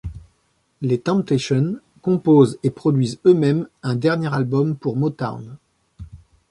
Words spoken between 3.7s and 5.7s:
un dernier album pour Motown.